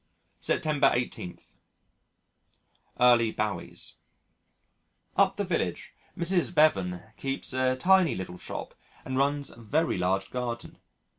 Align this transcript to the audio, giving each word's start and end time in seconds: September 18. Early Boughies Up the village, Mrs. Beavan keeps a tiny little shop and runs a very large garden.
September 0.39 0.89
18. 0.95 1.37
Early 2.99 3.31
Boughies 3.31 3.97
Up 5.15 5.35
the 5.35 5.43
village, 5.43 5.93
Mrs. 6.17 6.51
Beavan 6.55 7.03
keeps 7.17 7.53
a 7.53 7.75
tiny 7.75 8.15
little 8.15 8.39
shop 8.39 8.73
and 9.05 9.15
runs 9.15 9.51
a 9.51 9.61
very 9.61 9.99
large 9.99 10.31
garden. 10.31 10.79